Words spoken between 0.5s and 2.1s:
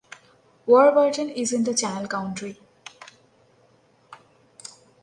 Warburton is in the Channel